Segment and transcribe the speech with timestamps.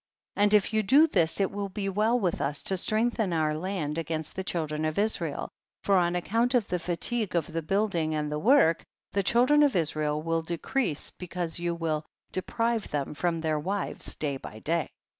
[0.33, 0.43] 14.
[0.43, 3.99] And if you do this it will be well with us to strengthen our land
[3.99, 5.51] against the children of Israel,
[5.83, 8.83] for on account of the fatigue of the building and the work,
[9.13, 10.55] the children of Israel 206 THE BOOK OF JASHER.
[10.55, 14.89] will decrease, because you will de prive them from their wives day by day.